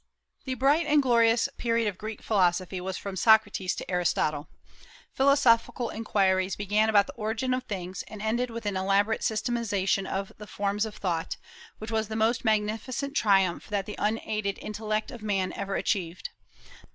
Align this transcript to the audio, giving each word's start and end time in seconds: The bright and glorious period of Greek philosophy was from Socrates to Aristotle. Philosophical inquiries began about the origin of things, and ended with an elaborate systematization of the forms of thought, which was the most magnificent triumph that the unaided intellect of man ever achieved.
The 0.45 0.55
bright 0.55 0.87
and 0.87 0.99
glorious 0.99 1.47
period 1.57 1.87
of 1.87 1.99
Greek 1.99 2.23
philosophy 2.23 2.81
was 2.81 2.97
from 2.97 3.15
Socrates 3.15 3.75
to 3.75 3.91
Aristotle. 3.91 4.47
Philosophical 5.13 5.91
inquiries 5.91 6.55
began 6.55 6.89
about 6.89 7.05
the 7.05 7.13
origin 7.13 7.53
of 7.53 7.65
things, 7.65 8.01
and 8.07 8.19
ended 8.19 8.49
with 8.49 8.65
an 8.65 8.75
elaborate 8.75 9.23
systematization 9.23 10.07
of 10.07 10.33
the 10.39 10.47
forms 10.47 10.87
of 10.87 10.95
thought, 10.95 11.37
which 11.77 11.91
was 11.91 12.07
the 12.07 12.15
most 12.15 12.43
magnificent 12.43 13.15
triumph 13.15 13.67
that 13.67 13.85
the 13.85 13.95
unaided 13.99 14.57
intellect 14.59 15.11
of 15.11 15.21
man 15.21 15.53
ever 15.53 15.75
achieved. 15.75 16.31